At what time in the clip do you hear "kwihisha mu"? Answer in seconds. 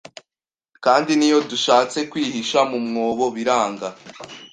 2.11-2.77